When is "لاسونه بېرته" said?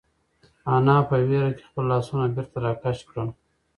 1.91-2.57